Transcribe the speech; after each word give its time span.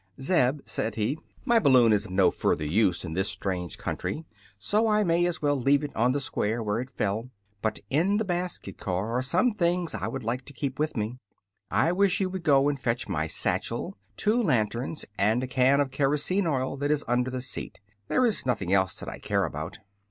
"Zeb," 0.19 0.61
said 0.65 0.95
he, 0.95 1.19
"my 1.45 1.59
balloon 1.59 1.93
is 1.93 2.05
of 2.05 2.11
no 2.11 2.31
further 2.31 2.65
use 2.65 3.05
in 3.05 3.13
this 3.13 3.29
strange 3.29 3.77
country, 3.77 4.25
so 4.57 4.87
I 4.87 5.03
may 5.03 5.27
as 5.27 5.43
well 5.43 5.55
leave 5.55 5.83
it 5.83 5.95
on 5.95 6.11
the 6.11 6.19
square 6.19 6.63
where 6.63 6.79
it 6.79 6.89
fell. 6.89 7.29
But 7.61 7.81
in 7.91 8.17
the 8.17 8.25
basket 8.25 8.79
car 8.79 9.11
are 9.15 9.21
some 9.21 9.51
things 9.53 9.93
I 9.93 10.07
would 10.07 10.23
like 10.23 10.43
to 10.45 10.53
keep 10.53 10.79
with 10.79 10.97
me. 10.97 11.19
I 11.69 11.91
wish 11.91 12.19
you 12.19 12.29
would 12.31 12.41
go 12.41 12.67
and 12.67 12.79
fetch 12.79 13.07
my 13.07 13.27
satchel, 13.27 13.95
two 14.17 14.41
lanterns, 14.41 15.05
and 15.19 15.43
a 15.43 15.47
can 15.47 15.79
of 15.79 15.91
kerosene 15.91 16.47
oil 16.47 16.77
that 16.77 16.89
is 16.89 17.05
under 17.07 17.29
the 17.29 17.39
seat. 17.39 17.79
There 18.07 18.25
is 18.25 18.43
nothing 18.43 18.73
else 18.73 18.99
that 19.01 19.07
I 19.07 19.19
care 19.19 19.45
about." 19.45 19.77